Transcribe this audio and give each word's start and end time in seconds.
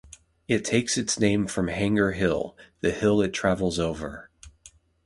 It 0.47 0.65
takes 0.65 0.97
its 0.97 1.19
name 1.19 1.45
from 1.45 1.67
Hanger 1.67 2.13
Hill, 2.13 2.57
the 2.79 2.89
hill 2.89 3.21
it 3.21 3.33
travels 3.33 3.77
over. 3.77 4.31